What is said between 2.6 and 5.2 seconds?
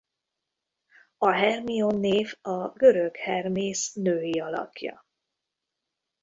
görög Hermész női alakja.